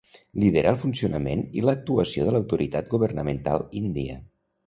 Lidera 0.43 0.69
el 0.75 0.79
funcionament 0.83 1.43
i 1.59 1.63
l'actuació 1.65 2.25
de 2.29 2.33
l'autoritat 2.35 2.89
governamental 2.95 3.67
índia. 3.83 4.19